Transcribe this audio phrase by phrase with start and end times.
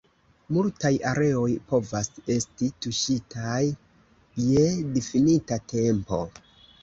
[0.55, 3.61] Multaj areoj povas esti tuŝitaj
[4.53, 6.23] je difinita tempo.